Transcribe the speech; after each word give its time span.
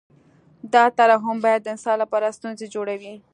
دا 0.73 0.83
ترحم 0.97 1.37
بیا 1.43 1.57
د 1.61 1.65
انسان 1.73 1.95
لپاره 2.03 2.35
ستونزې 2.37 2.65
جوړوي 2.75 3.15